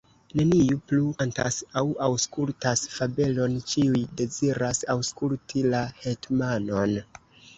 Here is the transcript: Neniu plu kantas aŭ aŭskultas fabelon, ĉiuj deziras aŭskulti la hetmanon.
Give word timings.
Neniu 0.37 0.77
plu 0.91 1.09
kantas 1.17 1.57
aŭ 1.81 1.83
aŭskultas 2.05 2.81
fabelon, 2.95 3.59
ĉiuj 3.73 4.01
deziras 4.23 4.81
aŭskulti 4.97 5.63
la 5.75 5.83
hetmanon. 6.07 6.97